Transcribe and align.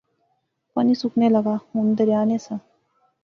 پانی 0.73 0.93
سکنے 1.01 1.27
لاغا، 1.33 1.55
ہن 1.73 1.87
دریا 1.97 2.21
نہسا 2.29 2.55